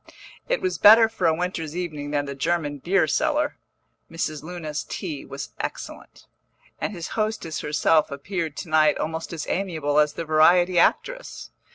[0.49, 3.57] It was better for a winter's evening than the German beer cellar
[4.09, 4.41] (Mrs.
[4.41, 6.25] Luna's tea was excellent),
[6.79, 11.51] and his hostess herself appeared to night almost as amiable as the variety actress.